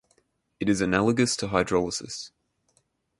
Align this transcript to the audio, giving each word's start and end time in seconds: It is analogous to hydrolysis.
It 0.59 0.67
is 0.67 0.81
analogous 0.81 1.35
to 1.37 1.49
hydrolysis. 1.49 2.31